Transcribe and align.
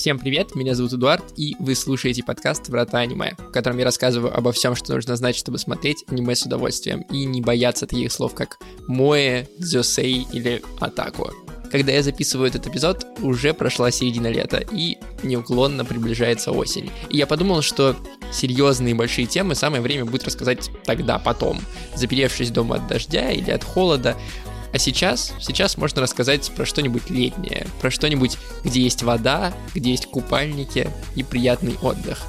Всем 0.00 0.18
привет, 0.18 0.54
меня 0.54 0.74
зовут 0.74 0.94
Эдуард, 0.94 1.22
и 1.36 1.54
вы 1.58 1.74
слушаете 1.74 2.22
подкаст 2.22 2.70
«Врата 2.70 3.00
аниме», 3.00 3.34
в 3.38 3.50
котором 3.50 3.76
я 3.76 3.84
рассказываю 3.84 4.34
обо 4.34 4.50
всем, 4.50 4.74
что 4.74 4.94
нужно 4.94 5.14
знать, 5.14 5.36
чтобы 5.36 5.58
смотреть 5.58 6.06
аниме 6.08 6.34
с 6.34 6.42
удовольствием, 6.44 7.02
и 7.12 7.26
не 7.26 7.42
бояться 7.42 7.86
таких 7.86 8.10
слов, 8.10 8.32
как 8.32 8.58
«моэ», 8.88 9.44
«дзюсей» 9.58 10.26
или 10.32 10.62
«атаку». 10.78 11.30
Когда 11.70 11.92
я 11.92 12.02
записываю 12.02 12.48
этот 12.48 12.66
эпизод, 12.66 13.06
уже 13.20 13.52
прошла 13.52 13.90
середина 13.90 14.28
лета, 14.28 14.64
и 14.72 14.96
неуклонно 15.22 15.84
приближается 15.84 16.50
осень. 16.50 16.90
И 17.10 17.18
я 17.18 17.26
подумал, 17.26 17.60
что 17.60 17.94
серьезные 18.32 18.94
большие 18.94 19.26
темы 19.26 19.54
самое 19.54 19.82
время 19.82 20.06
будет 20.06 20.24
рассказать 20.24 20.70
тогда, 20.86 21.18
потом, 21.18 21.60
заперевшись 21.94 22.50
дома 22.50 22.76
от 22.76 22.88
дождя 22.88 23.30
или 23.32 23.50
от 23.50 23.64
холода, 23.64 24.16
а 24.72 24.78
сейчас, 24.78 25.32
сейчас 25.40 25.76
можно 25.76 26.02
рассказать 26.02 26.50
про 26.54 26.64
что-нибудь 26.64 27.10
летнее, 27.10 27.66
про 27.80 27.90
что-нибудь, 27.90 28.38
где 28.64 28.80
есть 28.80 29.02
вода, 29.02 29.52
где 29.74 29.90
есть 29.90 30.06
купальники 30.06 30.90
и 31.16 31.22
приятный 31.22 31.76
отдых. 31.82 32.22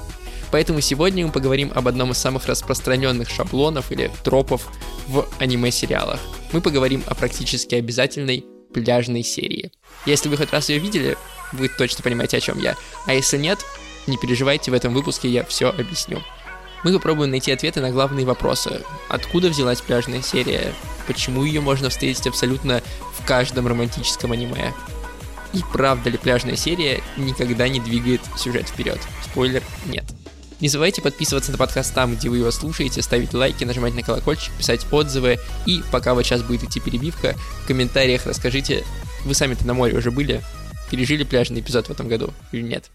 Поэтому 0.50 0.80
сегодня 0.82 1.26
мы 1.26 1.32
поговорим 1.32 1.72
об 1.74 1.88
одном 1.88 2.10
из 2.10 2.18
самых 2.18 2.46
распространенных 2.46 3.30
шаблонов 3.30 3.90
или 3.90 4.10
тропов 4.22 4.68
в 5.08 5.26
аниме-сериалах. 5.38 6.20
Мы 6.52 6.60
поговорим 6.60 7.02
о 7.06 7.14
практически 7.14 7.74
обязательной 7.74 8.44
пляжной 8.74 9.22
серии. 9.22 9.72
Если 10.04 10.28
вы 10.28 10.36
хоть 10.36 10.52
раз 10.52 10.68
ее 10.68 10.78
видели, 10.78 11.16
вы 11.52 11.68
точно 11.68 12.02
понимаете, 12.02 12.36
о 12.36 12.40
чем 12.40 12.60
я. 12.60 12.76
А 13.06 13.14
если 13.14 13.38
нет, 13.38 13.60
не 14.06 14.18
переживайте, 14.18 14.70
в 14.70 14.74
этом 14.74 14.92
выпуске 14.92 15.28
я 15.28 15.44
все 15.44 15.70
объясню. 15.70 16.20
Мы 16.84 16.92
попробуем 16.92 17.30
найти 17.30 17.52
ответы 17.52 17.80
на 17.80 17.90
главные 17.90 18.26
вопросы. 18.26 18.82
Откуда 19.08 19.48
взялась 19.48 19.80
пляжная 19.80 20.20
серия? 20.20 20.74
Почему 21.06 21.44
ее 21.44 21.60
можно 21.60 21.90
встретить 21.90 22.26
абсолютно 22.26 22.82
в 23.16 23.24
каждом 23.24 23.68
романтическом 23.68 24.32
аниме? 24.32 24.72
И 25.52 25.60
правда 25.72 26.10
ли 26.10 26.18
пляжная 26.18 26.56
серия 26.56 27.00
никогда 27.16 27.68
не 27.68 27.78
двигает 27.78 28.20
сюжет 28.36 28.68
вперед? 28.68 28.98
Спойлер, 29.24 29.62
нет. 29.86 30.04
Не 30.60 30.68
забывайте 30.68 31.02
подписываться 31.02 31.52
на 31.52 31.58
подкаст 31.58 31.92
там, 31.94 32.14
где 32.14 32.28
вы 32.28 32.38
его 32.38 32.50
слушаете, 32.50 33.02
ставить 33.02 33.34
лайки, 33.34 33.64
нажимать 33.64 33.94
на 33.94 34.02
колокольчик, 34.02 34.52
писать 34.54 34.86
отзывы. 34.90 35.38
И 35.66 35.82
пока 35.92 36.14
вот 36.14 36.24
сейчас 36.24 36.42
будет 36.42 36.64
идти 36.64 36.80
перебивка, 36.80 37.34
в 37.62 37.66
комментариях 37.66 38.26
расскажите, 38.26 38.84
вы 39.24 39.34
сами-то 39.34 39.66
на 39.66 39.74
море 39.74 39.98
уже 39.98 40.10
были? 40.10 40.40
Пережили 40.90 41.24
пляжный 41.24 41.60
эпизод 41.60 41.86
в 41.86 41.90
этом 41.90 42.08
году 42.08 42.32
или 42.52 42.62
нет? 42.62 42.90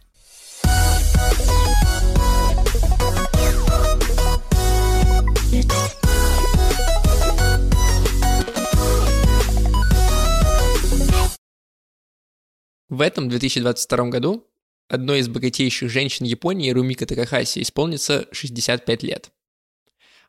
В 12.89 13.02
этом 13.02 13.30
2022 13.30 14.09
году 14.09 14.49
одной 14.88 15.19
из 15.19 15.27
богатейших 15.27 15.89
женщин 15.89 16.25
Японии 16.25 16.72
Румика 16.72 17.05
Такахаси 17.05 17.61
исполнится 17.61 18.27
65 18.31 19.03
лет. 19.03 19.30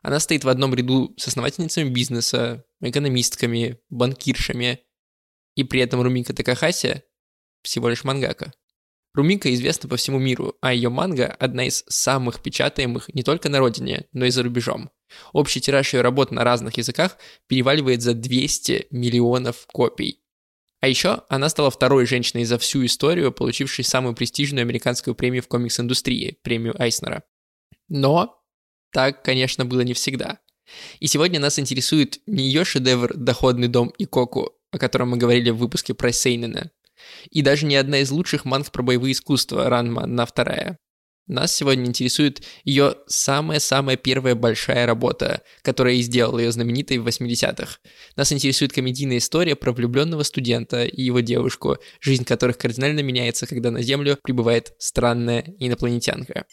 Она 0.01 0.19
стоит 0.19 0.43
в 0.43 0.49
одном 0.49 0.75
ряду 0.75 1.13
с 1.17 1.27
основательницами 1.27 1.89
бизнеса, 1.89 2.65
экономистками, 2.81 3.79
банкиршами, 3.89 4.81
и 5.55 5.63
при 5.63 5.81
этом 5.81 6.01
Румика 6.01 6.33
Такахаси 6.33 7.01
всего 7.63 7.89
лишь 7.89 8.03
мангака. 8.03 8.53
Румика 9.13 9.51
известна 9.53 9.89
по 9.89 9.97
всему 9.97 10.19
миру, 10.19 10.55
а 10.61 10.73
ее 10.73 10.89
манга– 10.89 11.25
одна 11.39 11.65
из 11.65 11.83
самых 11.87 12.43
печатаемых 12.43 13.13
не 13.13 13.23
только 13.23 13.49
на 13.49 13.59
родине, 13.59 14.05
но 14.13 14.25
и 14.25 14.31
за 14.31 14.43
рубежом. 14.43 14.91
Общий 15.33 15.61
тираж 15.61 15.93
ее 15.93 16.01
работ 16.01 16.31
на 16.31 16.43
разных 16.43 16.77
языках 16.77 17.17
переваливает 17.47 18.01
за 18.01 18.13
200 18.13 18.87
миллионов 18.91 19.65
копий. 19.67 20.21
А 20.81 20.87
еще 20.87 21.23
она 21.29 21.49
стала 21.49 21.71
второй 21.71 22.05
женщиной 22.05 22.45
за 22.45 22.57
всю 22.57 22.85
историю, 22.85 23.31
получившей 23.31 23.83
самую 23.83 24.15
престижную 24.15 24.61
американскую 24.61 25.13
премию 25.13 25.43
в 25.43 25.47
комикс-индустрии, 25.47 26.37
премию 26.41 26.81
Айснера. 26.81 27.23
Но 27.89 28.41
так, 28.91 29.23
конечно, 29.23 29.65
было 29.65 29.81
не 29.81 29.93
всегда. 29.93 30.39
И 30.99 31.07
сегодня 31.07 31.39
нас 31.39 31.59
интересует 31.59 32.19
не 32.27 32.45
ее 32.45 32.63
шедевр 32.63 33.13
«Доходный 33.15 33.67
дом 33.67 33.89
и 33.97 34.05
Коку», 34.05 34.53
о 34.71 34.77
котором 34.77 35.09
мы 35.09 35.17
говорили 35.17 35.49
в 35.49 35.57
выпуске 35.57 35.93
про 35.93 36.11
Сейнена, 36.11 36.71
и 37.29 37.41
даже 37.41 37.65
не 37.65 37.75
одна 37.75 37.99
из 37.99 38.11
лучших 38.11 38.45
манг 38.45 38.71
про 38.71 38.83
боевые 38.83 39.13
искусства 39.13 39.69
«Ранма» 39.69 40.05
на 40.05 40.25
вторая. 40.25 40.77
Нас 41.29 41.55
сегодня 41.55 41.85
интересует 41.85 42.41
ее 42.65 42.95
самая-самая 43.05 43.97
первая 43.97 44.33
большая 44.33 44.87
работа, 44.87 45.43
которая 45.61 45.93
и 45.93 46.01
сделала 46.01 46.39
ее 46.39 46.51
знаменитой 46.51 46.97
в 46.97 47.07
80-х. 47.07 47.77
Нас 48.15 48.33
интересует 48.33 48.73
комедийная 48.73 49.19
история 49.19 49.55
про 49.55 49.71
влюбленного 49.71 50.23
студента 50.23 50.83
и 50.85 51.03
его 51.03 51.19
девушку, 51.19 51.77
жизнь 52.01 52.25
которых 52.25 52.57
кардинально 52.57 53.01
меняется, 53.01 53.45
когда 53.45 53.69
на 53.69 53.83
Землю 53.83 54.17
прибывает 54.23 54.73
странная 54.79 55.45
инопланетянка. 55.59 56.45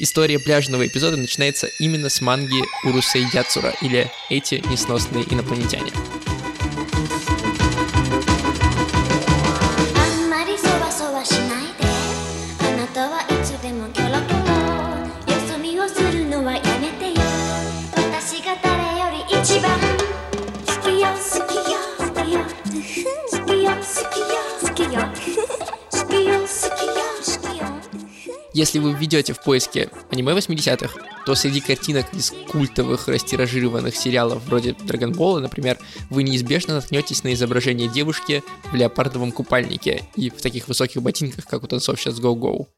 История 0.00 0.40
пляжного 0.40 0.84
эпизода 0.84 1.16
начинается 1.16 1.68
именно 1.78 2.08
с 2.08 2.20
манги 2.20 2.64
Урусей 2.84 3.24
Яцура 3.32 3.72
или 3.80 4.10
«Эти 4.28 4.56
несносные 4.68 5.22
инопланетяне». 5.32 5.92
Если 28.54 28.78
вы 28.78 28.92
введете 28.92 29.32
в 29.32 29.42
поиске 29.42 29.90
аниме 30.12 30.32
80-х, 30.32 31.24
то 31.26 31.34
среди 31.34 31.60
картинок 31.60 32.06
из 32.14 32.32
культовых 32.48 33.08
растиражированных 33.08 33.96
сериалов 33.96 34.44
вроде 34.44 34.70
Ball, 34.70 35.40
например, 35.40 35.76
вы 36.08 36.22
неизбежно 36.22 36.74
наткнетесь 36.74 37.24
на 37.24 37.34
изображение 37.34 37.88
девушки 37.88 38.44
в 38.70 38.76
леопардовом 38.76 39.32
купальнике 39.32 40.04
и 40.14 40.30
в 40.30 40.40
таких 40.40 40.68
высоких 40.68 41.02
ботинках, 41.02 41.46
как 41.46 41.64
у 41.64 41.66
танцовщиц 41.66 42.20
Go-Go. 42.20 42.68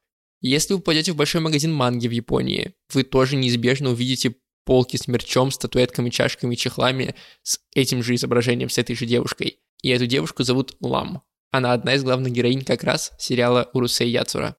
Если 0.40 0.72
вы 0.72 0.80
пойдете 0.80 1.12
в 1.12 1.16
большой 1.16 1.42
магазин 1.42 1.74
манги 1.74 2.08
в 2.08 2.12
Японии, 2.12 2.72
вы 2.94 3.02
тоже 3.02 3.36
неизбежно 3.36 3.90
увидите 3.90 4.34
полки 4.64 4.96
с 4.96 5.06
мерчом, 5.06 5.50
статуэтками, 5.50 6.08
чашками, 6.08 6.54
чехлами 6.54 7.14
с 7.42 7.60
этим 7.74 8.02
же 8.02 8.14
изображением, 8.14 8.70
с 8.70 8.78
этой 8.78 8.96
же 8.96 9.04
девушкой. 9.04 9.58
И 9.82 9.90
эту 9.90 10.06
девушку 10.06 10.42
зовут 10.42 10.74
Лам. 10.80 11.22
Она 11.50 11.74
одна 11.74 11.94
из 11.94 12.02
главных 12.02 12.32
героинь 12.32 12.64
как 12.64 12.82
раз 12.82 13.12
сериала 13.18 13.68
Урусей 13.74 14.10
Яцура. 14.10 14.56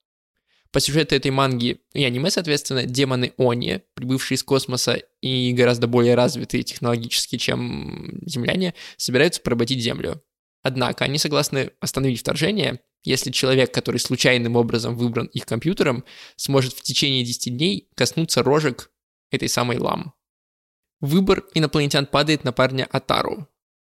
По 0.72 0.80
сюжету 0.80 1.16
этой 1.16 1.32
манги 1.32 1.80
и 1.94 2.04
аниме, 2.04 2.30
соответственно, 2.30 2.86
демоны 2.86 3.34
Они, 3.38 3.82
прибывшие 3.94 4.36
из 4.36 4.44
космоса 4.44 5.02
и 5.22 5.54
гораздо 5.54 5.88
более 5.88 6.16
развитые 6.16 6.64
технологически, 6.64 7.38
чем 7.38 8.20
земляне, 8.26 8.74
собираются 8.98 9.42
поработить 9.42 9.82
Землю. 9.82 10.22
Однако 10.64 11.06
они 11.06 11.18
согласны 11.18 11.72
остановить 11.80 12.20
вторжение, 12.20 12.82
если 13.04 13.32
человек, 13.32 13.74
который 13.74 14.00
случайным 14.00 14.56
образом 14.56 14.98
выбран 14.98 15.28
их 15.28 15.46
компьютером, 15.46 16.04
сможет 16.36 16.74
в 16.74 16.82
течение 16.82 17.24
10 17.24 17.56
дней 17.56 17.90
коснуться 17.96 18.44
рожек 18.44 18.92
этой 19.32 19.48
самой 19.48 19.78
лам. 19.78 20.14
Выбор 21.00 21.46
инопланетян 21.54 22.06
падает 22.06 22.44
на 22.44 22.52
парня 22.52 22.88
Атару, 22.92 23.48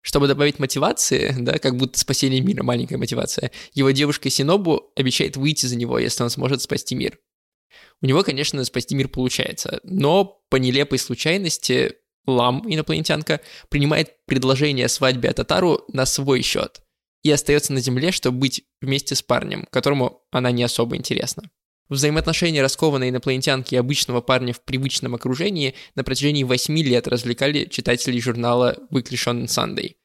чтобы 0.02 0.28
добавить 0.28 0.60
мотивации, 0.60 1.36
да, 1.38 1.60
как 1.60 1.76
будто 1.76 2.00
спасение 2.00 2.42
мира, 2.42 2.64
маленькая 2.64 2.98
мотивация, 2.98 3.52
его 3.74 3.92
девушка 3.92 4.30
Синобу 4.30 4.92
обещает 4.96 5.38
выйти 5.38 5.66
за 5.66 5.78
него, 5.78 6.00
если 6.00 6.24
он 6.24 6.30
сможет 6.30 6.62
спасти 6.62 6.96
мир. 6.96 7.20
У 8.02 8.06
него, 8.06 8.24
конечно, 8.24 8.64
спасти 8.64 8.96
мир 8.96 9.10
получается, 9.10 9.80
но 9.84 10.42
по 10.50 10.56
нелепой 10.56 11.00
случайности 11.00 11.96
Лам, 12.26 12.64
инопланетянка, 12.68 13.42
принимает 13.70 14.26
предложение 14.26 14.86
о 14.86 14.90
свадьбе 14.90 15.30
от 15.30 15.40
Атару 15.40 15.84
на 15.92 16.06
свой 16.06 16.42
счет 16.42 16.82
и 17.24 17.32
остается 17.32 17.74
на 17.74 17.82
Земле, 17.82 18.12
чтобы 18.12 18.40
быть 18.40 18.64
вместе 18.82 19.16
с 19.16 19.22
парнем, 19.22 19.68
которому 19.72 20.22
она 20.32 20.52
не 20.52 20.64
особо 20.64 20.96
интересна. 20.96 21.50
Взаимоотношения 21.90 22.62
раскованной 22.62 23.10
инопланетянки 23.10 23.74
и 23.74 23.78
обычного 23.78 24.22
парня 24.22 24.54
в 24.54 24.62
привычном 24.62 25.16
окружении 25.16 25.74
на 25.96 26.04
протяжении 26.04 26.44
8 26.44 26.78
лет 26.84 27.08
развлекали 27.08 27.66
читателей 27.66 28.22
журнала 28.22 28.78
Weekly 28.92 29.16
Shonen 29.16 29.46
Sunday. 29.46 29.96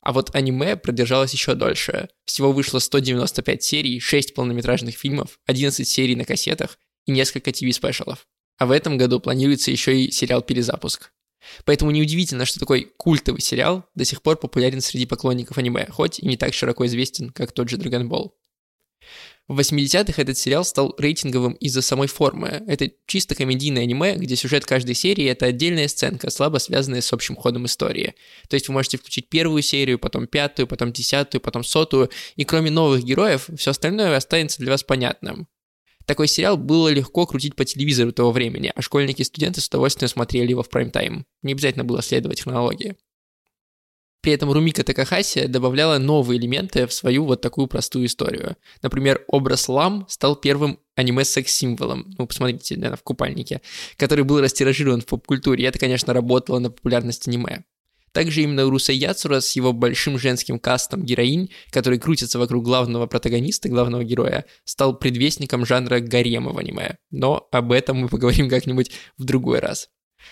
А 0.00 0.12
вот 0.12 0.34
аниме 0.34 0.76
продержалось 0.76 1.32
еще 1.32 1.54
дольше. 1.54 2.08
Всего 2.24 2.52
вышло 2.52 2.78
195 2.78 3.62
серий, 3.62 3.98
6 3.98 4.34
полнометражных 4.34 4.96
фильмов, 4.96 5.40
11 5.46 5.86
серий 5.86 6.14
на 6.14 6.24
кассетах 6.24 6.78
и 7.06 7.12
несколько 7.12 7.52
ТВ-спешалов. 7.52 8.26
А 8.58 8.66
в 8.66 8.70
этом 8.70 8.96
году 8.96 9.18
планируется 9.18 9.72
еще 9.72 10.00
и 10.00 10.12
сериал 10.12 10.42
«Перезапуск». 10.42 11.12
Поэтому 11.64 11.90
неудивительно, 11.90 12.44
что 12.44 12.60
такой 12.60 12.92
культовый 12.96 13.40
сериал 13.40 13.84
до 13.96 14.04
сих 14.04 14.22
пор 14.22 14.36
популярен 14.36 14.80
среди 14.80 15.06
поклонников 15.06 15.58
аниме, 15.58 15.86
хоть 15.90 16.20
и 16.20 16.26
не 16.26 16.36
так 16.36 16.54
широко 16.54 16.86
известен, 16.86 17.30
как 17.30 17.50
тот 17.50 17.68
же 17.68 17.78
Dragon 17.78 18.08
Ball. 18.08 18.30
В 19.48 19.58
80-х 19.58 20.22
этот 20.22 20.38
сериал 20.38 20.64
стал 20.64 20.94
рейтинговым 20.96 21.54
из-за 21.54 21.82
самой 21.82 22.06
формы. 22.06 22.62
Это 22.68 22.90
чисто 23.06 23.34
комедийное 23.34 23.82
аниме, 23.82 24.14
где 24.14 24.36
сюжет 24.36 24.64
каждой 24.64 24.94
серии— 24.94 25.24
это 25.26 25.46
отдельная 25.46 25.88
сценка, 25.88 26.30
слабо 26.30 26.58
связанная 26.58 27.00
с 27.00 27.12
общим 27.12 27.34
ходом 27.34 27.66
истории. 27.66 28.14
То 28.48 28.54
есть 28.54 28.68
вы 28.68 28.74
можете 28.74 28.98
включить 28.98 29.28
первую 29.28 29.62
серию, 29.62 29.98
потом 29.98 30.28
пятую, 30.28 30.68
потом 30.68 30.92
десятую, 30.92 31.40
потом 31.40 31.64
сотую, 31.64 32.10
и 32.36 32.44
кроме 32.44 32.70
новых 32.70 33.02
героев, 33.02 33.50
все 33.56 33.72
остальное 33.72 34.16
останется 34.16 34.58
для 34.60 34.70
вас 34.70 34.84
понятным. 34.84 35.48
Такой 36.06 36.28
сериал 36.28 36.56
было 36.56 36.88
легко 36.88 37.26
крутить 37.26 37.56
по 37.56 37.64
телевизору 37.64 38.12
того 38.12 38.30
времени, 38.30 38.72
а 38.74 38.80
школьники 38.80 39.22
и 39.22 39.24
студенты 39.24 39.60
с 39.60 39.68
удовольствием 39.68 40.08
смотрели 40.08 40.50
его 40.50 40.62
в 40.62 40.68
прайм-тайм. 40.68 41.26
Не 41.42 41.52
обязательно 41.52 41.84
было 41.84 42.00
следовать 42.00 42.42
хронологии. 42.42 42.96
При 44.22 44.32
этом 44.32 44.52
Румика 44.52 44.84
Такахаси 44.84 45.48
добавляла 45.48 45.98
новые 45.98 46.38
элементы 46.38 46.86
в 46.86 46.92
свою 46.92 47.24
вот 47.24 47.40
такую 47.40 47.66
простую 47.66 48.06
историю. 48.06 48.56
Например, 48.80 49.24
образ 49.26 49.68
Лам 49.68 50.06
стал 50.08 50.36
первым 50.36 50.78
аниме-секс-символом, 50.94 52.14
ну, 52.16 52.26
посмотрите, 52.28 52.76
наверное, 52.76 52.96
в 52.96 53.02
купальнике, 53.02 53.62
который 53.96 54.24
был 54.24 54.40
растиражирован 54.40 55.00
в 55.00 55.06
поп-культуре, 55.06 55.66
это, 55.66 55.80
конечно, 55.80 56.12
работало 56.12 56.60
на 56.60 56.70
популярность 56.70 57.26
аниме. 57.26 57.64
Также 58.12 58.42
именно 58.42 58.70
Руса 58.70 58.92
Яцура 58.92 59.40
с 59.40 59.56
его 59.56 59.72
большим 59.72 60.18
женским 60.18 60.60
кастом 60.60 61.02
героинь, 61.02 61.50
который 61.70 61.98
крутится 61.98 62.38
вокруг 62.38 62.62
главного 62.62 63.06
протагониста, 63.06 63.68
главного 63.70 64.04
героя, 64.04 64.44
стал 64.64 64.96
предвестником 64.96 65.66
жанра 65.66 65.98
гарема 65.98 66.52
в 66.52 66.58
аниме. 66.58 66.98
Но 67.10 67.48
об 67.50 67.72
этом 67.72 67.96
мы 67.96 68.08
поговорим 68.08 68.48
как-нибудь 68.48 68.92
в 69.16 69.24
другой 69.24 69.58
раз. 69.58 69.88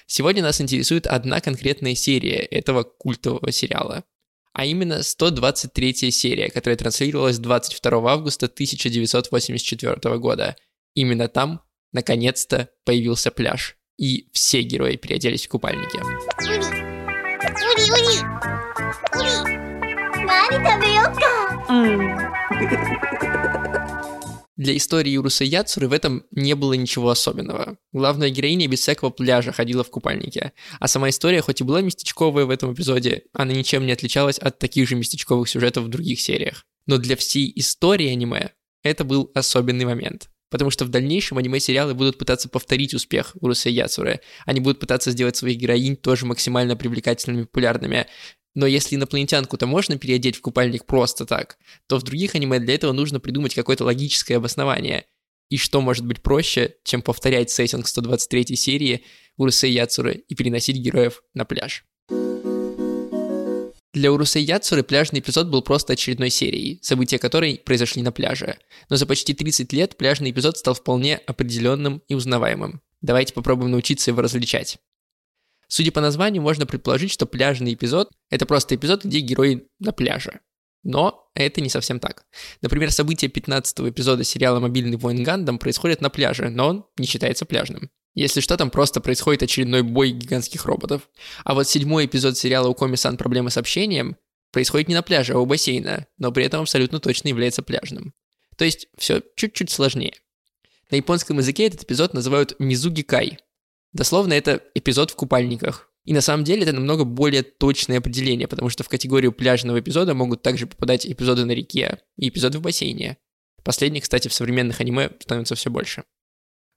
Сегодня 0.07 0.43
нас 0.43 0.61
интересует 0.61 1.07
одна 1.07 1.41
конкретная 1.41 1.95
серия 1.95 2.39
этого 2.39 2.83
культового 2.83 3.53
сериала. 3.53 4.05
А 4.53 4.65
именно 4.65 5.03
123 5.03 6.11
серия, 6.11 6.51
которая 6.51 6.77
транслировалась 6.77 7.39
22 7.39 8.13
августа 8.13 8.47
1984 8.47 10.19
года. 10.19 10.57
Именно 10.95 11.29
там, 11.29 11.63
наконец-то, 11.93 12.69
появился 12.85 13.31
пляж. 13.31 13.77
И 13.97 14.29
все 14.33 14.63
герои 14.63 14.97
переоделись 14.97 15.47
в 15.47 15.51
купальники. 15.51 16.01
Для 24.61 24.77
истории 24.77 25.13
Юруса 25.13 25.43
Яцуры 25.43 25.89
в 25.89 25.93
этом 25.95 26.25
не 26.33 26.55
было 26.55 26.75
ничего 26.75 27.09
особенного. 27.09 27.79
Главная 27.93 28.29
героиня 28.29 28.69
без 28.69 28.81
всякого 28.81 29.09
пляжа 29.09 29.53
ходила 29.53 29.83
в 29.83 29.89
купальнике. 29.89 30.53
А 30.79 30.87
сама 30.87 31.09
история, 31.09 31.41
хоть 31.41 31.63
и 31.63 31.65
была 31.65 31.81
местечковая 31.81 32.45
в 32.45 32.51
этом 32.51 32.75
эпизоде, 32.75 33.23
она 33.33 33.55
ничем 33.55 33.87
не 33.87 33.93
отличалась 33.93 34.39
от 34.39 34.59
таких 34.59 34.87
же 34.87 34.97
местечковых 34.97 35.49
сюжетов 35.49 35.85
в 35.85 35.89
других 35.89 36.21
сериях. 36.21 36.67
Но 36.85 36.99
для 36.99 37.17
всей 37.17 37.51
истории 37.57 38.09
аниме 38.09 38.51
это 38.83 39.05
был 39.05 39.31
особенный 39.35 39.87
момент. 39.87 40.29
Потому 40.51 40.71
что 40.71 40.85
в 40.85 40.91
дальнейшем 40.91 41.39
аниме-сериалы 41.39 41.95
будут 41.95 42.19
пытаться 42.19 42.51
повторить 42.51 42.93
успех 42.93 43.35
Уруса 43.41 43.71
Яцуры. 43.71 44.21
Они 44.45 44.61
будут 44.61 44.79
пытаться 44.79 45.11
сделать 45.13 45.37
своих 45.37 45.57
героинь 45.57 45.97
тоже 45.97 46.27
максимально 46.27 46.77
привлекательными 46.77 47.43
и 47.43 47.45
популярными. 47.45 48.09
Но 48.55 48.67
если 48.67 48.97
инопланетянку-то 48.97 49.67
можно 49.67 49.97
переодеть 49.97 50.37
в 50.37 50.41
купальник 50.41 50.85
просто 50.85 51.25
так, 51.25 51.59
то 51.87 51.99
в 51.99 52.03
других 52.03 52.35
аниме 52.35 52.59
для 52.59 52.75
этого 52.75 52.93
нужно 52.93 53.21
придумать 53.21 53.55
какое-то 53.55 53.85
логическое 53.85 54.37
обоснование. 54.37 55.07
И 55.51 55.57
что 55.57 55.81
может 55.81 56.07
быть 56.07 56.23
проще, 56.23 56.77
чем 56.85 57.03
повторять 57.03 57.51
сеттинг 57.51 57.87
123 57.87 58.57
серии 58.57 59.05
Урусей 59.37 59.73
Яцуры 59.73 60.25
и 60.29 60.35
переносить 60.35 60.77
героев 60.77 61.23
на 61.35 61.45
пляж? 61.45 61.85
Для 63.93 64.13
Урусей 64.13 64.45
Яцуры 64.45 64.85
пляжный 64.85 65.19
эпизод 65.19 65.49
был 65.49 65.63
просто 65.63 65.95
очередной 65.95 66.31
серией, 66.31 66.79
события 66.83 67.19
которой 67.19 67.61
произошли 67.65 68.03
на 68.03 68.13
пляже. 68.13 68.57
Но 68.89 68.95
за 68.95 69.05
почти 69.07 69.35
30 69.35 69.73
лет 69.73 69.97
пляжный 69.97 70.31
эпизод 70.31 70.57
стал 70.57 70.75
вполне 70.75 71.17
определенным 71.17 72.01
и 72.07 72.15
узнаваемым. 72.15 72.81
Давайте 73.01 73.33
попробуем 73.35 73.73
научиться 73.73 74.13
его 74.13 74.23
различать. 74.23 74.79
Судя 75.71 75.93
по 75.93 76.01
названию, 76.01 76.43
можно 76.43 76.67
предположить, 76.67 77.13
что 77.13 77.27
пляжный 77.27 77.75
эпизод— 77.75 78.11
это 78.29 78.45
просто 78.45 78.75
эпизод, 78.75 79.05
где 79.05 79.21
герои 79.21 79.69
на 79.79 79.93
пляже. 79.93 80.41
Но 80.83 81.31
это 81.35 81.61
не 81.61 81.69
совсем 81.69 82.01
так. 82.01 82.25
Например, 82.61 82.91
события 82.91 83.29
15 83.29 83.79
эпизода 83.89 84.25
сериала 84.25 84.59
«Мобильный 84.59 84.97
воин 84.97 85.23
Гандам» 85.23 85.61
происходят 85.61 86.01
на 86.01 86.11
пляже, 86.11 86.51
но 86.51 86.67
он 86.67 86.87
не 86.99 87.07
считается 87.07 87.45
пляжным. 87.45 87.89
Если 88.15 88.41
что, 88.41 88.57
там 88.57 88.71
просто 88.71 89.01
происходит 89.01 89.45
очередной 89.45 89.83
бой 89.83 90.11
гигантских 90.11 90.65
роботов. 90.65 91.09
А 91.45 91.55
вот 91.55 91.69
седьмой 91.69 92.07
эпизод 92.07 92.37
сериала 92.37 92.67
«У 92.67 92.75
Коми-сан 92.75 93.17
проблемы 93.17 93.51
с 93.51 93.57
общением» 93.57 94.17
происходит 94.51 94.89
не 94.89 94.97
на 94.97 95.03
пляже, 95.03 95.35
а 95.35 95.39
у 95.39 95.47
бассейна, 95.47 96.09
но 96.19 96.33
при 96.33 96.47
этом 96.47 96.63
абсолютно 96.63 96.99
точно 96.99 97.29
является 97.29 97.63
пляжным. 97.63 98.13
То 98.57 98.65
есть 98.65 98.89
все 98.99 99.23
чуть-чуть 99.37 99.71
сложнее. 99.71 100.15
На 100.91 100.97
японском 100.97 101.39
языке 101.39 101.69
этот 101.69 101.85
эпизод 101.85 102.13
называют 102.13 102.59
«мизуги 102.59 103.03
кай», 103.03 103.39
Дословно 103.93 104.33
это 104.33 104.63
эпизод 104.75 105.11
в 105.11 105.17
купальниках. 105.17 105.89
И 106.05 106.13
на 106.13 106.21
самом 106.21 106.45
деле 106.45 106.63
это 106.63 106.73
намного 106.73 107.05
более 107.05 107.43
точное 107.43 107.99
определение, 107.99 108.49
потому 108.49 108.71
что 108.71 108.83
в 108.83 108.89
категорию 108.89 109.33
пляжного 109.33 109.81
эпизода 109.81 110.15
могут 110.15 110.43
также 110.43 110.67
попадать 110.67 111.07
эпизоды 111.07 111.45
на 111.45 111.53
реке 111.53 111.99
и 112.17 112.29
эпизоды 112.29 112.59
в 112.59 112.63
бассейне. 112.63 113.19
Последних, 113.63 114.05
кстати, 114.05 114.29
в 114.29 114.33
современных 114.33 114.81
аниме 114.81 115.11
становится 115.21 115.55
все 115.55 115.71
больше. 115.71 116.05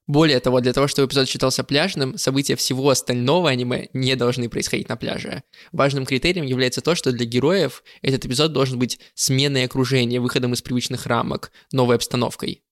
Более 0.06 0.38
того, 0.40 0.60
для 0.60 0.74
того, 0.74 0.86
чтобы 0.86 1.08
эпизод 1.08 1.28
считался 1.28 1.64
пляжным, 1.64 2.18
события 2.18 2.56
всего 2.56 2.90
остального 2.90 3.48
аниме 3.48 3.88
не 3.94 4.16
должны 4.16 4.50
происходить 4.50 4.90
на 4.90 4.96
пляже. 4.96 5.44
Важным 5.72 6.04
критерием 6.04 6.44
является 6.44 6.82
то, 6.82 6.94
что 6.94 7.10
для 7.10 7.24
героев 7.24 7.82
этот 8.02 8.26
эпизод 8.26 8.52
должен 8.52 8.78
быть 8.78 9.00
сменой 9.14 9.64
окружения, 9.64 10.20
выходом 10.20 10.52
из 10.52 10.60
привычных 10.60 11.06
рамок, 11.06 11.52
новой 11.72 11.96
обстановкой. 11.96 12.63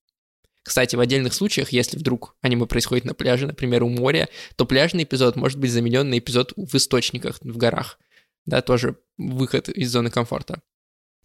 Кстати, 0.63 0.95
в 0.95 0.99
отдельных 1.01 1.33
случаях, 1.33 1.71
если 1.71 1.97
вдруг 1.97 2.35
аниме 2.41 2.65
происходит 2.65 3.03
на 3.05 3.13
пляже, 3.13 3.47
например, 3.47 3.83
у 3.83 3.89
моря, 3.89 4.29
то 4.55 4.65
пляжный 4.65 5.03
эпизод 5.03 5.35
может 5.35 5.59
быть 5.59 5.71
заменен 5.71 6.09
на 6.09 6.17
эпизод 6.17 6.53
в 6.55 6.73
источниках, 6.75 7.39
в 7.41 7.57
горах. 7.57 7.99
Да, 8.45 8.61
тоже 8.61 8.97
выход 9.17 9.69
из 9.69 9.91
зоны 9.91 10.09
комфорта. 10.09 10.61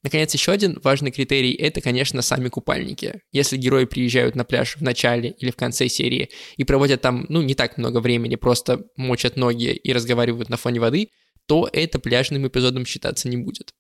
Наконец, 0.03 0.33
еще 0.33 0.53
один 0.53 0.79
важный 0.83 1.11
критерий– 1.11 1.53
это, 1.55 1.81
конечно, 1.81 2.23
сами 2.23 2.49
купальники. 2.49 3.21
Если 3.33 3.57
герои 3.57 3.85
приезжают 3.85 4.37
на 4.37 4.45
пляж 4.45 4.77
в 4.77 4.83
начале 4.83 5.31
или 5.31 5.51
в 5.51 5.57
конце 5.57 5.89
серии 5.89 6.31
и 6.57 6.65
проводят 6.65 7.01
там, 7.01 7.27
ну, 7.29 7.43
не 7.43 7.55
так 7.55 7.79
много 7.79 7.99
времени, 7.99 8.37
просто 8.37 8.85
мочат 8.97 9.37
ноги 9.37 9.73
и 9.73 9.93
разговаривают 9.93 10.51
на 10.51 10.57
фоне 10.57 10.79
воды, 10.79 11.11
то 11.47 11.69
это 11.73 11.99
пляжным 11.99 12.47
эпизодом 12.47 12.87
считаться 12.87 13.29
не 13.29 13.39
будет. 13.39 13.73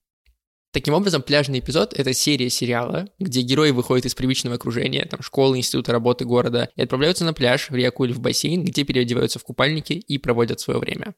Таким 0.70 0.92
образом, 0.92 1.22
пляжный 1.22 1.60
эпизод— 1.60 1.94
это 1.98 2.12
серия 2.12 2.50
сериала, 2.50 3.08
где 3.18 3.40
герои 3.40 3.70
выходят 3.70 4.04
из 4.04 4.14
привычного 4.14 4.56
окружения, 4.56 5.06
там, 5.06 5.22
школы, 5.22 5.56
института, 5.56 5.92
работы, 5.92 6.26
города, 6.26 6.68
и 6.76 6.82
отправляются 6.82 7.24
на 7.24 7.32
пляж, 7.32 7.70
в 7.70 7.74
реку 7.74 8.04
или 8.04 8.12
в 8.12 8.20
бассейн, 8.20 8.64
где 8.64 8.84
переодеваются 8.84 9.38
в 9.38 9.44
купальники 9.44 9.94
и 9.94 10.18
проводят 10.18 10.60
свое 10.60 10.78
время. 10.78 11.14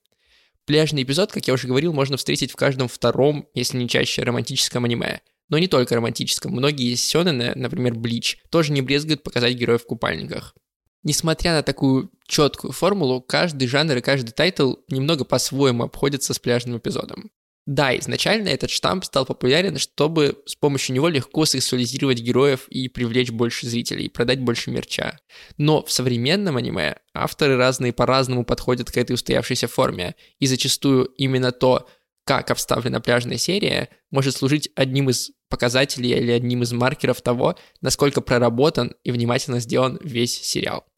Пляжный 0.66 1.02
эпизод, 1.02 1.32
как 1.32 1.48
я 1.48 1.54
уже 1.54 1.66
говорил, 1.66 1.92
можно 1.92 2.16
встретить 2.16 2.52
в 2.52 2.56
каждом 2.56 2.86
втором, 2.86 3.48
если 3.54 3.76
не 3.76 3.88
чаще, 3.88 4.22
романтическом 4.22 4.84
аниме. 4.84 5.20
Но 5.48 5.58
не 5.58 5.66
только 5.66 5.96
романтическом. 5.96 6.52
Многие 6.52 6.92
из 6.92 7.04
сёнэна, 7.04 7.54
например, 7.56 7.94
Блич, 7.94 8.38
тоже 8.50 8.70
не 8.70 8.82
брезгуют 8.82 9.24
показать 9.24 9.56
героев 9.56 9.82
в 9.82 9.86
купальниках. 9.86 10.54
Несмотря 11.02 11.54
на 11.54 11.64
такую 11.64 12.12
четкую 12.24 12.72
формулу, 12.72 13.20
каждый 13.20 13.66
жанр 13.66 13.96
и 13.96 14.00
каждый 14.00 14.30
тайтл 14.30 14.74
немного 14.88 15.24
по-своему 15.24 15.82
обходится 15.82 16.34
с 16.34 16.38
пляжным 16.38 16.78
эпизодом. 16.78 17.32
Да, 17.70 17.96
изначально 17.96 18.48
этот 18.48 18.68
штамп 18.68 19.04
стал 19.04 19.24
популярен, 19.24 19.78
чтобы 19.78 20.42
с 20.44 20.56
помощью 20.56 20.92
него 20.92 21.06
легко 21.06 21.44
сексуализировать 21.44 22.18
героев 22.18 22.66
и 22.66 22.88
привлечь 22.88 23.30
больше 23.30 23.68
зрителей, 23.68 24.08
продать 24.08 24.40
больше 24.40 24.72
мерча. 24.72 25.20
Но 25.56 25.84
в 25.84 25.92
современном 25.92 26.56
аниме 26.56 26.96
авторы 27.14 27.56
разные 27.56 27.92
по-разному 27.92 28.44
подходят 28.44 28.90
к 28.90 28.96
этой 28.96 29.12
устоявшейся 29.12 29.68
форме, 29.68 30.16
и 30.40 30.48
зачастую 30.48 31.04
именно 31.16 31.52
то, 31.52 31.88
как 32.24 32.50
обставлена 32.50 32.98
пляжная 32.98 33.38
серия, 33.38 33.88
может 34.10 34.34
служить 34.34 34.68
одним 34.74 35.08
из 35.08 35.30
показателей 35.48 36.10
или 36.10 36.32
одним 36.32 36.64
из 36.64 36.72
маркеров 36.72 37.22
того, 37.22 37.54
насколько 37.80 38.20
проработан 38.20 38.94
и 39.04 39.12
внимательно 39.12 39.60
сделан 39.60 39.96
весь 40.02 40.36
сериал. 40.42 40.89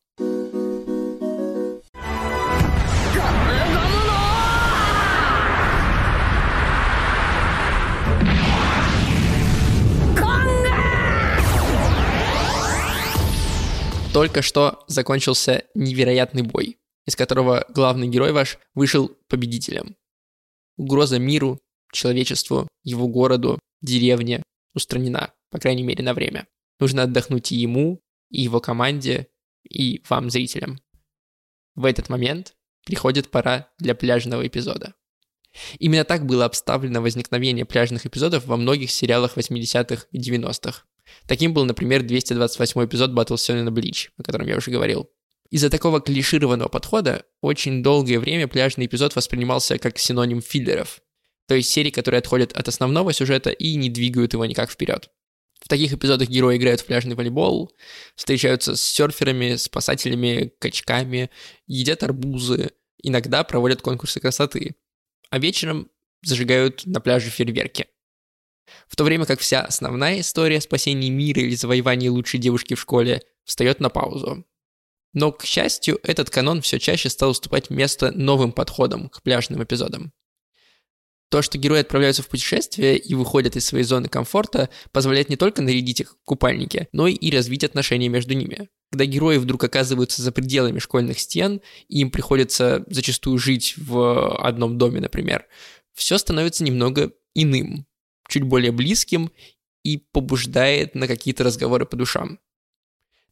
Только 14.12 14.42
что 14.42 14.84
закончился 14.88 15.64
невероятный 15.74 16.42
бой, 16.42 16.76
из 17.06 17.16
которого 17.16 17.64
главный 17.70 18.08
герой 18.08 18.32
ваш 18.32 18.58
вышел 18.74 19.08
победителем. 19.26 19.96
Угроза 20.76 21.18
миру, 21.18 21.58
человечеству, 21.92 22.68
его 22.82 23.08
городу, 23.08 23.58
деревне 23.80 24.42
устранена, 24.74 25.32
по 25.50 25.58
крайней 25.58 25.82
мере, 25.82 26.04
на 26.04 26.12
время. 26.12 26.46
Нужно 26.78 27.04
отдохнуть 27.04 27.52
и 27.52 27.56
ему, 27.56 28.02
и 28.28 28.42
его 28.42 28.60
команде, 28.60 29.28
и 29.66 30.02
вам, 30.10 30.28
зрителям. 30.28 30.78
В 31.74 31.86
этот 31.86 32.10
момент 32.10 32.54
приходит 32.84 33.30
пора 33.30 33.70
для 33.78 33.94
пляжного 33.94 34.46
эпизода. 34.46 34.94
Именно 35.78 36.04
так 36.04 36.26
было 36.26 36.44
обставлено 36.44 37.00
возникновение 37.00 37.64
пляжных 37.64 38.04
эпизодов 38.04 38.44
во 38.44 38.58
многих 38.58 38.90
сериалах 38.90 39.38
80-х 39.38 40.06
и 40.10 40.18
90-х. 40.18 40.84
Таким 41.26 41.54
был, 41.54 41.64
например, 41.64 42.02
228 42.02 42.84
эпизод 42.84 43.10
Battle 43.10 43.62
на 43.62 43.68
Bleach, 43.68 44.08
о 44.16 44.22
котором 44.22 44.46
я 44.46 44.56
уже 44.56 44.70
говорил. 44.70 45.10
Из-за 45.50 45.68
такого 45.68 46.00
клишированного 46.00 46.68
подхода 46.68 47.26
очень 47.42 47.82
долгое 47.82 48.18
время 48.18 48.48
пляжный 48.48 48.86
эпизод 48.86 49.14
воспринимался 49.14 49.78
как 49.78 49.98
синоним 49.98 50.40
филлеров, 50.40 51.02
то 51.46 51.54
есть 51.54 51.70
серии, 51.70 51.90
которые 51.90 52.20
отходят 52.20 52.52
от 52.54 52.68
основного 52.68 53.12
сюжета 53.12 53.50
и 53.50 53.74
не 53.74 53.90
двигают 53.90 54.32
его 54.32 54.46
никак 54.46 54.70
вперед. 54.70 55.10
В 55.60 55.68
таких 55.68 55.92
эпизодах 55.92 56.28
герои 56.28 56.56
играют 56.56 56.80
в 56.80 56.86
пляжный 56.86 57.14
волейбол, 57.14 57.70
встречаются 58.16 58.74
с 58.74 58.82
серферами, 58.82 59.56
спасателями, 59.56 60.52
качками, 60.58 61.30
едят 61.66 62.02
арбузы, 62.02 62.70
иногда 63.02 63.44
проводят 63.44 63.82
конкурсы 63.82 64.20
красоты, 64.20 64.76
а 65.30 65.38
вечером 65.38 65.90
зажигают 66.22 66.86
на 66.86 67.00
пляже 67.00 67.30
фейерверки. 67.30 67.86
В 68.88 68.96
то 68.96 69.04
время 69.04 69.26
как 69.26 69.40
вся 69.40 69.62
основная 69.62 70.20
история 70.20 70.60
спасения 70.60 71.10
мира 71.10 71.40
или 71.40 71.54
завоевания 71.54 72.10
лучшей 72.10 72.38
девушки 72.38 72.74
в 72.74 72.80
школе 72.80 73.22
встает 73.44 73.80
на 73.80 73.88
паузу. 73.88 74.44
Но, 75.12 75.32
к 75.32 75.44
счастью, 75.44 75.98
этот 76.02 76.30
канон 76.30 76.62
все 76.62 76.78
чаще 76.78 77.10
стал 77.10 77.30
уступать 77.30 77.70
место 77.70 78.12
новым 78.12 78.52
подходам 78.52 79.08
к 79.08 79.22
пляжным 79.22 79.62
эпизодам. 79.62 80.12
То, 81.32 81.40
что 81.40 81.56
герои 81.56 81.80
отправляются 81.80 82.22
в 82.22 82.28
путешествие 82.28 82.98
и 82.98 83.14
выходят 83.14 83.56
из 83.56 83.64
своей 83.64 83.84
зоны 83.84 84.08
комфорта, 84.08 84.68
позволяет 84.90 85.30
не 85.30 85.36
только 85.36 85.62
нарядить 85.62 86.00
их 86.00 86.12
в 86.12 86.24
купальники, 86.26 86.88
но 86.92 87.06
и 87.06 87.30
развить 87.30 87.64
отношения 87.64 88.10
между 88.10 88.34
ними. 88.34 88.68
Когда 88.90 89.06
герои 89.06 89.38
вдруг 89.38 89.64
оказываются 89.64 90.20
за 90.20 90.30
пределами 90.30 90.78
школьных 90.78 91.18
стен, 91.18 91.62
и 91.88 92.00
им 92.00 92.10
приходится 92.10 92.84
зачастую 92.86 93.38
жить 93.38 93.74
в 93.78 94.36
одном 94.46 94.76
доме, 94.76 95.00
например, 95.00 95.46
все 95.94 96.18
становится 96.18 96.64
немного 96.64 97.12
иным, 97.34 97.86
чуть 98.32 98.42
более 98.42 98.72
близким 98.72 99.30
и 99.84 99.98
побуждает 99.98 100.94
на 100.94 101.06
какие-то 101.06 101.44
разговоры 101.44 101.86
по 101.86 101.96
душам. 101.96 102.38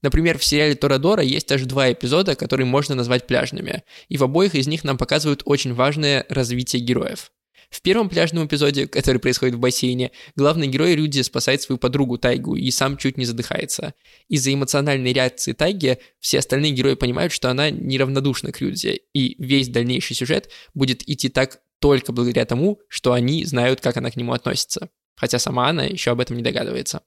Например, 0.02 0.38
в 0.38 0.44
сериале 0.44 0.74
Торадора 0.74 1.22
есть 1.22 1.50
аж 1.52 1.62
два 1.62 1.92
эпизода, 1.92 2.34
которые 2.34 2.66
можно 2.66 2.94
назвать 2.94 3.26
пляжными, 3.26 3.82
и 4.08 4.16
в 4.16 4.24
обоих 4.24 4.54
из 4.54 4.66
них 4.66 4.84
нам 4.84 4.96
показывают 4.96 5.42
очень 5.44 5.74
важное 5.74 6.24
развитие 6.28 6.82
героев. 6.82 7.32
В 7.70 7.82
первом 7.82 8.08
пляжном 8.08 8.46
эпизоде, 8.46 8.88
который 8.88 9.18
происходит 9.18 9.54
в 9.54 9.60
бассейне, 9.60 10.10
главный 10.34 10.66
герой 10.66 10.96
Рюди 10.96 11.22
спасает 11.22 11.62
свою 11.62 11.78
подругу 11.78 12.18
Тайгу 12.18 12.56
и 12.56 12.68
сам 12.72 12.96
чуть 12.96 13.16
не 13.16 13.24
задыхается. 13.24 13.94
Из-за 14.28 14.52
эмоциональной 14.52 15.12
реакции 15.12 15.52
Тайги 15.52 15.98
все 16.18 16.40
остальные 16.40 16.72
герои 16.72 16.94
понимают, 16.94 17.32
что 17.32 17.48
она 17.48 17.70
неравнодушна 17.70 18.50
к 18.50 18.60
Рюди, 18.60 19.02
и 19.14 19.36
весь 19.38 19.68
дальнейший 19.68 20.16
сюжет 20.16 20.50
будет 20.74 21.08
идти 21.08 21.28
так 21.28 21.60
только 21.80 22.12
благодаря 22.12 22.44
тому, 22.44 22.78
что 22.88 23.12
они 23.12 23.44
знают, 23.44 23.80
как 23.80 23.96
она 23.96 24.10
к 24.10 24.16
нему 24.16 24.32
относится. 24.32 24.90
Хотя 25.16 25.38
сама 25.38 25.68
она 25.68 25.84
еще 25.84 26.12
об 26.12 26.20
этом 26.20 26.36
не 26.36 26.42
догадывается. 26.42 27.02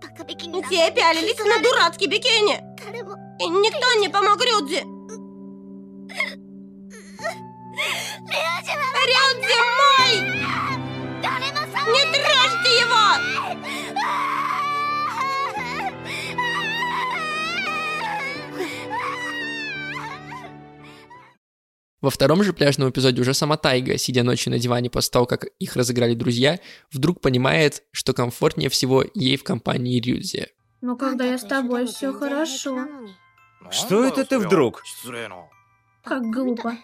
Все 0.00 0.90
пялились 0.90 1.38
на 1.38 1.62
дурацкий 1.62 2.06
бикини. 2.06 2.60
И 3.40 3.48
никто 3.48 4.00
не 4.00 4.08
помог 4.08 4.40
Рюдзи. 4.40 4.82
Рюдзи 9.08 9.58
мой! 9.78 10.12
Не 11.92 12.02
трожьте 12.12 12.70
его! 12.80 13.81
Во 22.02 22.10
втором 22.10 22.42
же 22.42 22.52
пляжном 22.52 22.90
эпизоде 22.90 23.22
уже 23.22 23.32
сама 23.32 23.56
Тайга, 23.56 23.96
сидя 23.96 24.24
ночью 24.24 24.50
на 24.50 24.58
диване 24.58 24.90
после 24.90 25.12
того, 25.12 25.24
как 25.24 25.46
их 25.60 25.76
разыграли 25.76 26.14
друзья, 26.14 26.58
вдруг 26.90 27.20
понимает, 27.20 27.84
что 27.92 28.12
комфортнее 28.12 28.68
всего 28.68 29.04
ей 29.14 29.36
в 29.36 29.44
компании 29.44 30.00
Рюдзи. 30.00 30.48
Но 30.80 30.96
когда 30.96 31.24
я 31.24 31.38
с 31.38 31.44
тобой, 31.44 31.86
все 31.86 32.12
хорошо. 32.12 32.88
Что 33.70 34.04
это 34.04 34.24
ты 34.24 34.40
вдруг? 34.40 34.82
Как 36.02 36.22
глупо. 36.24 36.76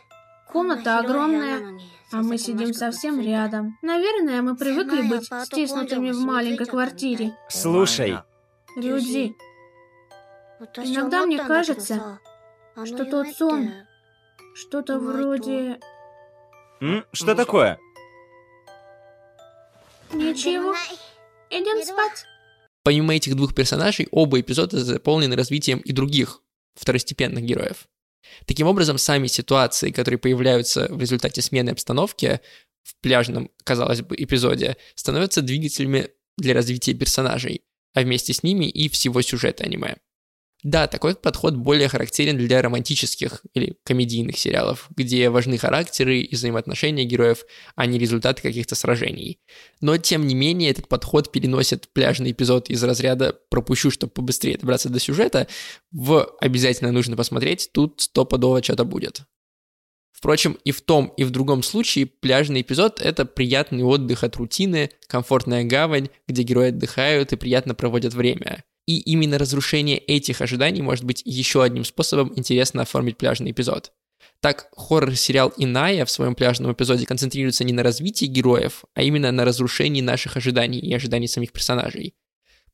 Комната 0.47 1.01
огромная, 1.01 1.79
а 2.13 2.23
мы 2.23 2.39
сидим 2.39 2.73
совсем 2.73 3.21
рядом. 3.21 3.77
Наверное, 3.83 4.41
мы 4.41 4.57
привыкли 4.57 5.03
быть 5.03 5.29
стиснутыми 5.47 6.13
в 6.13 6.21
маленькой 6.21 6.67
квартире. 6.67 7.37
Слушай, 7.51 8.19
Рюдзи, 8.77 9.35
иногда 10.77 11.27
мне 11.27 11.39
кажется, 11.39 12.21
что 12.85 13.05
тот 13.05 13.27
сон 13.37 13.73
что-то 14.59 14.99
вроде... 14.99 15.79
м, 16.81 17.05
что 17.12 17.35
такое? 17.35 17.79
Ничего. 20.12 20.75
Идем 21.50 21.85
спать. 21.85 22.25
Помимо 22.83 23.15
этих 23.15 23.37
двух 23.37 23.55
персонажей, 23.55 24.09
оба 24.11 24.41
эпизода 24.41 24.83
заполнены 24.83 25.37
развитием 25.37 25.79
и 25.79 25.93
других 25.93 26.41
второстепенных 26.75 27.45
героев. 27.45 27.87
Таким 28.47 28.67
образом, 28.67 28.99
сами 28.99 29.27
ситуации, 29.29 29.91
которые 29.91 30.19
появляются 30.19 30.88
в 30.91 31.00
результате 31.00 31.41
смены 31.41 31.71
обстановки 31.71 32.41
в 32.83 32.97
пляжном, 33.00 33.50
казалось 33.65 34.03
бы, 34.03 34.17
эпизоде, 34.17 34.77
становятся 34.95 35.43
двигателями 35.43 36.11
для 36.37 36.55
развития 36.55 36.95
персонажей, 36.95 37.62
а 37.95 38.03
вместе 38.03 38.33
с 38.33 38.43
ними 38.43 38.65
и 38.65 38.88
всего 38.88 39.23
сюжета 39.23 39.65
аниме. 39.65 39.97
Да, 40.65 40.88
такой 40.88 41.15
подход 41.15 41.55
более 41.55 41.87
характерен 41.87 42.37
для 42.37 42.61
романтических 42.61 43.43
или 43.55 43.77
комедийных 43.85 44.37
сериалов, 44.37 44.88
где 44.97 45.31
важны 45.31 45.57
характеры 45.57 46.21
и 46.21 46.35
взаимоотношения 46.35 47.05
героев, 47.05 47.45
а 47.77 47.87
не 47.87 47.97
результаты 47.97 48.43
каких-то 48.43 48.75
сражений. 48.75 49.38
Но, 49.81 49.97
тем 49.99 50.27
не 50.27 50.35
менее, 50.35 50.71
этот 50.71 50.88
подход 50.88 51.31
переносит 51.31 51.88
пляжный 51.93 52.33
эпизод 52.33 52.71
из 52.71 52.83
разряда 52.83 53.38
«пропущу, 53.50 53.93
чтобы 53.93 54.12
побыстрее 54.12 54.59
добраться 54.59 54.88
до 54.88 54.99
сюжета» 54.99 55.47
в 55.93 56.29
«обязательно 56.41 56.91
нужно 56.91 57.17
посмотреть, 57.17 57.71
тут 57.73 58.00
стопудово 58.00 58.61
что-то 58.61 58.85
будет». 58.85 59.23
Впрочем, 60.11 60.59
и 60.65 60.73
в 60.73 60.81
том, 60.81 61.12
и 61.17 61.23
в 61.23 61.31
другом 61.31 61.62
случае 61.62 62.07
пляжный 62.07 62.62
эпизод— 62.62 63.00
это 63.05 63.25
приятный 63.25 63.85
отдых 63.85 64.25
от 64.25 64.35
рутины, 64.35 64.91
комфортная 65.07 65.62
гавань, 65.62 66.09
где 66.27 66.43
герои 66.43 66.71
отдыхают 66.71 67.33
и 67.33 67.37
приятно 67.37 67.77
проводят 67.77 68.15
время. 68.15 68.65
И 68.88 69.00
именно 69.00 69.37
разрушение 69.37 69.99
этих 69.99 70.40
ожиданий 70.40 70.80
может 70.80 71.04
быть 71.04 71.21
еще 71.26 71.62
одним 71.62 71.85
способом 71.85 72.33
интересно 72.37 72.80
оформить 72.80 73.18
пляжный 73.18 73.50
эпизод. 73.50 73.92
Так, 74.40 74.71
хоррор-сериал 74.75 75.52
«Иная» 75.59 76.07
в 76.07 76.11
своем 76.11 76.35
пляжном 76.35 76.73
эпизоде 76.73 77.04
концентрируется 77.04 77.64
не 77.64 77.75
на 77.75 77.83
развитии 77.83 78.25
героев, 78.25 78.87
а 78.95 79.02
именно 79.02 79.30
на 79.30 79.45
разрушении 79.45 80.00
наших 80.00 80.38
ожиданий 80.38 80.78
и 80.78 80.95
ожиданий 80.95 81.28
самих 81.28 81.52
персонажей. 81.52 82.14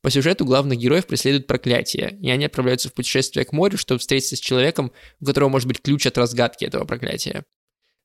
По 0.03 0.11
сюжету 0.11 0.45
главных 0.45 0.79
героев 0.79 1.09
преследуют 1.09 1.49
проклятие, 1.49 2.17
и 2.23 2.31
они 2.31 2.45
отправляются 2.45 2.91
в 2.91 2.95
путешествие 2.95 3.45
к 3.45 3.51
морю, 3.53 3.77
чтобы 3.77 3.99
встретиться 3.99 4.37
с 4.37 4.41
человеком, 4.41 4.93
у 5.19 5.25
которого 5.25 5.49
может 5.49 5.67
быть 5.67 5.83
ключ 5.83 6.07
от 6.07 6.17
разгадки 6.17 6.65
этого 6.65 6.85
проклятия. 6.85 7.45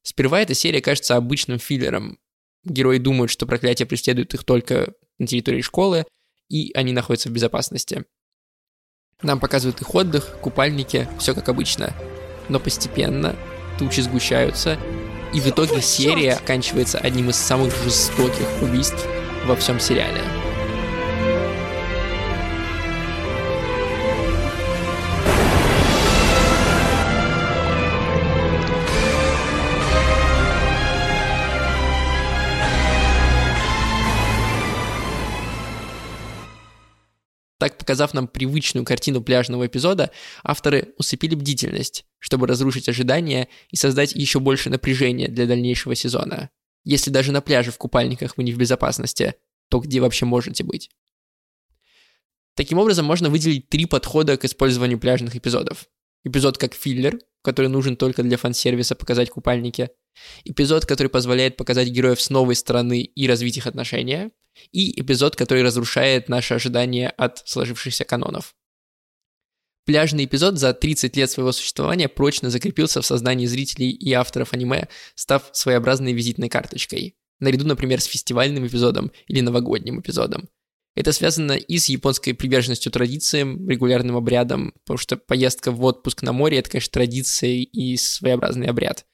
Сперва 0.02 0.42
эта 0.42 0.56
серия 0.56 0.82
кажется 0.82 1.16
обычным 1.16 1.60
филлером. 1.60 2.18
Герои 2.64 2.98
думают, 2.98 3.30
что 3.30 3.46
проклятие 3.46 3.86
преследует 3.86 4.34
их 4.34 4.46
только 4.46 4.96
на 5.20 5.28
территории 5.28 5.62
школы, 5.62 6.06
и 6.50 6.72
они 6.74 6.92
находятся 6.92 7.30
в 7.30 7.32
безопасности. 7.32 8.06
Нам 9.22 9.40
показывают 9.40 9.82
их 9.82 9.96
отдых, 9.96 10.38
купальники, 10.42 11.08
все 11.20 11.34
как 11.34 11.50
обычно. 11.50 11.94
Но 12.50 12.60
постепенно 12.60 13.36
тучи 13.78 14.02
сгущаются, 14.02 14.78
и 15.34 15.40
в 15.40 15.48
итоге 15.48 15.82
серия 15.82 16.34
оканчивается 16.34 16.98
одним 16.98 17.30
из 17.30 17.36
самых 17.36 17.74
жестоких 17.84 18.48
убийств 18.62 19.06
во 19.46 19.56
всем 19.56 19.80
сериале. 19.80 20.49
Так, 37.60 37.78
показав 37.78 38.14
нам 38.14 38.30
привычную 38.30 38.86
картину 38.86 39.22
пляжного 39.22 39.68
эпизода, 39.68 40.12
авторы 40.44 40.94
усыпили 40.98 41.36
бдительность, 41.36 42.06
чтобы 42.18 42.48
разрушить 42.48 42.88
ожидания 42.88 43.50
и 43.70 43.76
создать 43.76 44.16
еще 44.16 44.40
больше 44.40 44.70
напряжения 44.70 45.28
для 45.28 45.46
дальнейшего 45.46 45.94
сезона. 45.94 46.52
Если 46.86 47.12
даже 47.12 47.34
на 47.34 47.42
пляже 47.42 47.72
в 47.72 47.78
купальниках 47.78 48.38
вы 48.38 48.44
не 48.44 48.54
в 48.54 48.58
безопасности, 48.58 49.36
то 49.70 49.80
где 49.80 50.00
вообще 50.00 50.26
можете 50.26 50.64
быть? 50.64 50.90
Таким 52.56 52.78
образом, 52.78 53.06
можно 53.06 53.30
выделить 53.30 53.68
три 53.68 53.86
подхода 53.86 54.38
к 54.38 54.46
использованию 54.46 54.98
пляжных 54.98 55.36
эпизодов. 55.36 55.90
Эпизод 56.24 56.58
как 56.58 56.74
филлер, 56.74 57.20
который 57.42 57.68
нужен 57.68 57.96
только 57.96 58.24
для 58.24 58.38
фан-сервиса 58.38 58.96
показать 58.96 59.30
купальники. 59.30 59.90
Эпизод, 60.44 60.86
который 60.86 61.08
позволяет 61.08 61.56
показать 61.56 61.88
героев 61.88 62.22
с 62.22 62.30
новой 62.30 62.56
стороны 62.56 63.02
и 63.02 63.28
развить 63.28 63.58
их 63.58 63.68
отношения 63.68 64.32
и 64.72 65.00
эпизод, 65.00 65.36
который 65.36 65.64
разрушает 65.64 66.28
наши 66.28 66.54
ожидания 66.54 67.10
от 67.10 67.42
сложившихся 67.48 68.04
канонов. 68.04 68.56
Пляжный 69.86 70.26
эпизод 70.26 70.60
за 70.60 70.74
30 70.74 71.16
лет 71.18 71.32
своего 71.32 71.52
существования 71.52 72.10
прочно 72.10 72.50
закрепился 72.50 73.02
в 73.02 73.06
сознании 73.06 73.48
зрителей 73.48 73.90
и 73.90 74.12
авторов 74.14 74.54
аниме, 74.54 74.88
став 75.16 75.50
своеобразной 75.54 76.14
визитной 76.14 76.50
карточкой. 76.50 77.16
Наряду, 77.40 77.66
например, 77.66 78.02
с 78.02 78.06
фестивальным 78.06 78.68
эпизодом 78.68 79.12
или 79.28 79.42
новогодним 79.42 80.02
эпизодом. 80.02 80.50
Это 80.96 81.12
связано 81.12 81.54
и 81.54 81.78
с 81.78 81.88
японской 81.88 82.34
приверженностью 82.34 82.92
традициям, 82.92 83.70
регулярным 83.70 84.18
обрядам, 84.18 84.74
потому 84.84 84.98
что 84.98 85.18
поездка 85.18 85.72
в 85.72 85.84
отпуск 85.84 86.24
на 86.24 86.34
море– 86.34 86.58
это, 86.60 86.70
конечно, 86.70 86.92
традиция 86.92 87.52
и 87.52 87.96
своеобразный 87.96 88.68
обряд. 88.68 89.06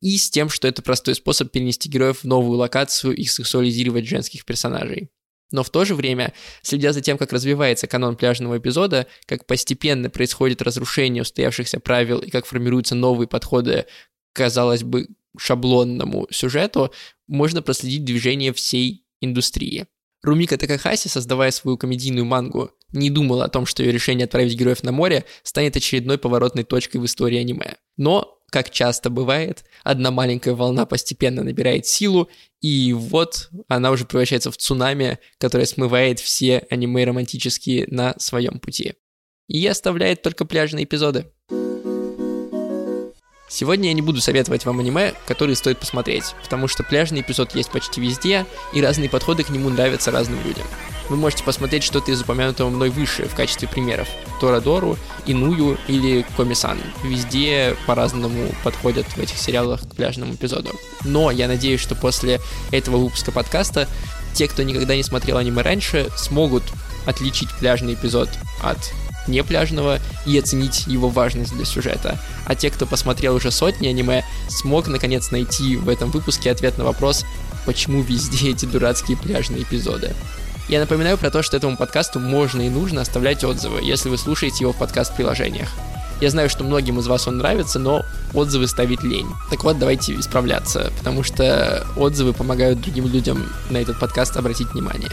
И 0.00 0.16
с 0.16 0.30
тем, 0.30 0.48
что 0.48 0.66
это 0.66 0.82
простой 0.82 1.14
способ 1.14 1.52
перенести 1.52 1.88
героев 1.88 2.20
в 2.20 2.24
новую 2.24 2.58
локацию 2.58 3.14
и 3.14 3.24
сексуализировать 3.24 4.08
женских 4.08 4.44
персонажей. 4.44 5.10
Но 5.52 5.62
в 5.62 5.70
то 5.70 5.84
же 5.84 5.94
время, 5.94 6.32
следя 6.62 6.92
за 6.92 7.00
тем, 7.00 7.18
как 7.18 7.32
развивается 7.32 7.86
канон 7.86 8.16
пляжного 8.16 8.58
эпизода, 8.58 9.06
как 9.26 9.46
постепенно 9.46 10.08
происходит 10.08 10.62
разрушение 10.62 11.22
устоявшихся 11.22 11.80
правил 11.80 12.20
и 12.20 12.30
как 12.30 12.46
формируются 12.46 12.94
новые 12.94 13.28
подходы, 13.28 13.86
казалось 14.32 14.84
бы, 14.84 15.08
шаблонному 15.36 16.28
сюжету, 16.30 16.92
можно 17.26 17.62
проследить 17.62 18.04
движение 18.04 18.52
всей 18.52 19.04
индустрии. 19.20 19.86
Румика 20.22 20.58
Такахаси, 20.58 21.08
создавая 21.08 21.50
свою 21.50 21.78
комедийную 21.78 22.26
мангу, 22.26 22.72
не 22.92 23.08
думала 23.08 23.44
о 23.44 23.48
том, 23.48 23.66
что 23.66 23.82
ее 23.82 23.92
решение 23.92 24.24
отправить 24.24 24.54
героев 24.54 24.82
на 24.82 24.92
море 24.92 25.24
станет 25.42 25.76
очередной 25.76 26.18
поворотной 26.18 26.64
точкой 26.64 26.98
в 26.98 27.06
истории 27.06 27.38
аниме. 27.38 27.76
Но, 27.96 28.38
как 28.50 28.70
часто 28.70 29.08
бывает, 29.08 29.64
одна 29.82 30.10
маленькая 30.10 30.54
волна 30.54 30.84
постепенно 30.84 31.42
набирает 31.42 31.86
силу, 31.86 32.28
и 32.60 32.92
вот 32.92 33.48
она 33.68 33.90
уже 33.90 34.04
превращается 34.04 34.50
в 34.50 34.56
цунами, 34.56 35.18
которое 35.38 35.66
смывает 35.66 36.20
все 36.20 36.66
аниме 36.68 37.04
романтические 37.04 37.86
на 37.88 38.14
своем 38.18 38.58
пути. 38.58 38.94
И 39.48 39.66
оставляет 39.66 40.22
только 40.22 40.44
пляжные 40.44 40.84
эпизоды. 40.84 41.32
Сегодня 43.52 43.88
я 43.88 43.94
не 43.94 44.00
буду 44.00 44.20
советовать 44.20 44.64
вам 44.64 44.78
аниме, 44.78 45.12
которые 45.26 45.56
стоит 45.56 45.80
посмотреть, 45.80 46.36
потому 46.40 46.68
что 46.68 46.84
пляжный 46.84 47.22
эпизод 47.22 47.52
есть 47.56 47.68
почти 47.70 48.00
везде, 48.00 48.46
и 48.72 48.80
разные 48.80 49.10
подходы 49.10 49.42
к 49.42 49.50
нему 49.50 49.68
нравятся 49.70 50.12
разным 50.12 50.38
людям. 50.44 50.64
Вы 51.08 51.16
можете 51.16 51.42
посмотреть 51.42 51.82
что-то 51.82 52.12
из 52.12 52.20
упомянутого 52.20 52.70
мной 52.70 52.90
выше 52.90 53.24
в 53.24 53.34
качестве 53.34 53.66
примеров. 53.66 54.06
Торадору, 54.40 54.96
Иную 55.26 55.76
или 55.88 56.24
Комисан. 56.36 56.78
Везде 57.02 57.76
по-разному 57.88 58.54
подходят 58.62 59.06
в 59.06 59.18
этих 59.18 59.36
сериалах 59.36 59.80
к 59.80 59.96
пляжному 59.96 60.34
эпизоду. 60.34 60.70
Но 61.04 61.32
я 61.32 61.48
надеюсь, 61.48 61.80
что 61.80 61.96
после 61.96 62.40
этого 62.70 62.98
выпуска 62.98 63.32
подкаста 63.32 63.88
те, 64.32 64.46
кто 64.46 64.62
никогда 64.62 64.94
не 64.94 65.02
смотрел 65.02 65.38
аниме 65.38 65.62
раньше, 65.62 66.08
смогут 66.16 66.62
отличить 67.04 67.48
пляжный 67.58 67.94
эпизод 67.94 68.28
от 68.62 68.78
не 69.30 69.42
пляжного 69.42 69.98
и 70.26 70.38
оценить 70.38 70.86
его 70.86 71.08
важность 71.08 71.54
для 71.54 71.64
сюжета. 71.64 72.18
А 72.46 72.54
те, 72.54 72.70
кто 72.70 72.86
посмотрел 72.86 73.34
уже 73.34 73.50
сотни 73.50 73.88
аниме, 73.88 74.24
смог 74.48 74.88
наконец 74.88 75.30
найти 75.30 75.76
в 75.76 75.88
этом 75.88 76.10
выпуске 76.10 76.50
ответ 76.50 76.78
на 76.78 76.84
вопрос, 76.84 77.24
почему 77.66 78.02
везде 78.02 78.50
эти 78.50 78.66
дурацкие 78.66 79.16
пляжные 79.16 79.62
эпизоды. 79.62 80.14
Я 80.68 80.78
напоминаю 80.78 81.18
про 81.18 81.30
то, 81.30 81.42
что 81.42 81.56
этому 81.56 81.76
подкасту 81.76 82.20
можно 82.20 82.62
и 82.62 82.68
нужно 82.68 83.00
оставлять 83.00 83.42
отзывы, 83.42 83.80
если 83.82 84.08
вы 84.08 84.16
слушаете 84.16 84.58
его 84.60 84.72
в 84.72 84.76
подкаст-приложениях. 84.76 85.68
Я 86.20 86.28
знаю, 86.28 86.50
что 86.50 86.64
многим 86.64 86.98
из 86.98 87.06
вас 87.06 87.26
он 87.26 87.38
нравится, 87.38 87.78
но 87.78 88.04
отзывы 88.34 88.68
ставить 88.68 89.02
лень. 89.02 89.26
Так 89.50 89.64
вот, 89.64 89.78
давайте 89.78 90.14
исправляться, 90.14 90.92
потому 90.98 91.22
что 91.22 91.86
отзывы 91.96 92.34
помогают 92.34 92.82
другим 92.82 93.06
людям 93.06 93.50
на 93.70 93.78
этот 93.78 93.98
подкаст 93.98 94.36
обратить 94.36 94.72
внимание. 94.72 95.10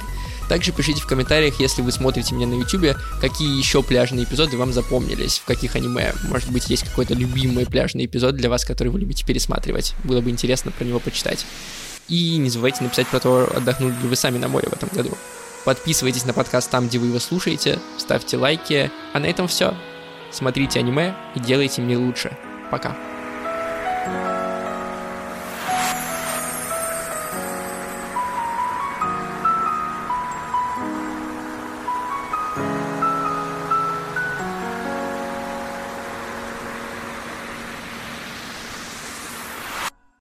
Также 0.49 0.71
пишите 0.71 1.01
в 1.01 1.07
комментариях, 1.07 1.59
если 1.59 1.81
вы 1.81 1.91
смотрите 1.91 2.33
меня 2.33 2.47
на 2.47 2.53
YouTube, 2.53 2.97
какие 3.19 3.57
еще 3.57 3.83
пляжные 3.83 4.23
эпизоды 4.23 4.57
вам 4.57 4.71
запомнились, 4.71 5.39
в 5.39 5.45
каких 5.45 5.75
аниме. 5.75 6.13
Может 6.29 6.51
быть, 6.51 6.69
есть 6.69 6.83
какой-то 6.83 7.13
любимый 7.13 7.65
пляжный 7.65 8.05
эпизод 8.05 8.35
для 8.35 8.49
вас, 8.49 8.63
который 8.63 8.89
вы 8.89 8.99
любите 8.99 9.25
пересматривать. 9.25 9.93
Было 10.03 10.21
бы 10.21 10.29
интересно 10.29 10.71
про 10.71 10.85
него 10.85 10.99
почитать. 10.99 11.45
И 12.07 12.37
не 12.37 12.49
забывайте 12.49 12.83
написать 12.83 13.07
про 13.07 13.19
то, 13.19 13.51
отдохнули 13.53 13.91
ли 13.91 14.07
вы 14.07 14.15
сами 14.15 14.37
на 14.37 14.47
море 14.47 14.69
в 14.69 14.73
этом 14.73 14.89
году. 14.93 15.17
Подписывайтесь 15.65 16.23
на 16.23 16.31
подкаст 16.31 16.69
там, 16.69 16.87
где 16.87 16.97
вы 16.97 17.07
его 17.07 17.19
слушаете, 17.19 17.79
ставьте 17.97 18.37
лайки. 18.37 18.89
А 19.13 19.19
на 19.19 19.25
этом 19.25 19.49
все. 19.49 19.75
Смотрите 20.31 20.79
аниме 20.79 21.13
и 21.35 21.41
делайте 21.41 21.81
мне 21.81 21.97
лучше. 21.97 22.37
Пока. 22.71 22.95